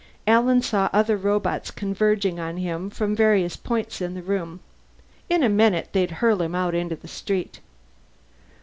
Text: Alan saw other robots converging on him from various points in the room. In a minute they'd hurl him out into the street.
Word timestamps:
Alan 0.25 0.63
saw 0.63 0.89
other 0.91 1.15
robots 1.15 1.69
converging 1.69 2.39
on 2.39 2.57
him 2.57 2.89
from 2.89 3.15
various 3.15 3.55
points 3.55 4.01
in 4.01 4.15
the 4.15 4.23
room. 4.23 4.59
In 5.29 5.43
a 5.43 5.47
minute 5.47 5.89
they'd 5.91 6.09
hurl 6.09 6.41
him 6.41 6.55
out 6.55 6.73
into 6.73 6.95
the 6.95 7.07
street. 7.07 7.59